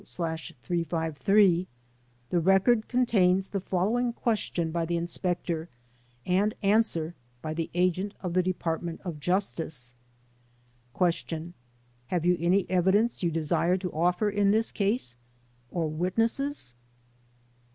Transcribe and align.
54860/ 0.03 0.55
353), 0.61 1.67
the 2.31 2.39
record 2.39 2.87
contains 2.87 3.49
the 3.49 3.59
following 3.59 4.11
question 4.11 4.71
by 4.71 4.83
the 4.83 4.97
inspector 4.97 5.69
and 6.25 6.55
answer 6.63 7.13
by 7.43 7.53
the 7.53 7.69
agent 7.75 8.15
of 8.19 8.33
the 8.33 8.41
Department 8.41 8.99
of 9.05 9.19
Justice: 9.19 9.93
Q. 10.97 11.53
"Have 12.07 12.25
you 12.25 12.35
any 12.39 12.67
evidence 12.67 13.21
you 13.21 13.29
desire 13.29 13.77
to 13.77 13.91
offer 13.93 14.27
in 14.27 14.49
this 14.49 14.71
case, 14.71 15.17
or 15.69 15.87
witnesses?" 15.87 16.73